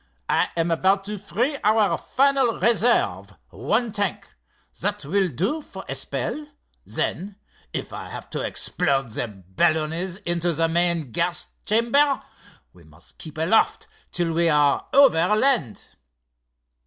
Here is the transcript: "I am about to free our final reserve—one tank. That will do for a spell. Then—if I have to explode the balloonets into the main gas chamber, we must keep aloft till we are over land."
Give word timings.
"I 0.29 0.49
am 0.57 0.71
about 0.71 1.03
to 1.03 1.19
free 1.19 1.59
our 1.63 1.95
final 1.95 2.57
reserve—one 2.59 3.91
tank. 3.91 4.33
That 4.79 5.05
will 5.05 5.27
do 5.27 5.61
for 5.61 5.85
a 5.87 5.93
spell. 5.93 6.47
Then—if 6.87 7.93
I 7.93 8.09
have 8.09 8.27
to 8.31 8.41
explode 8.41 9.09
the 9.11 9.27
balloonets 9.27 10.17
into 10.25 10.53
the 10.53 10.67
main 10.67 11.11
gas 11.11 11.49
chamber, 11.67 12.19
we 12.73 12.83
must 12.83 13.19
keep 13.19 13.37
aloft 13.37 13.87
till 14.11 14.33
we 14.33 14.49
are 14.49 14.87
over 14.91 15.35
land." 15.35 15.83